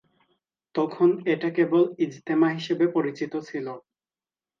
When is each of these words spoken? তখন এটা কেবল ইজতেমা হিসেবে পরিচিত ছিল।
তখন 0.75 1.09
এটা 1.25 1.49
কেবল 1.49 1.81
ইজতেমা 1.99 2.49
হিসেবে 2.57 2.85
পরিচিত 2.95 3.33
ছিল। 3.49 3.67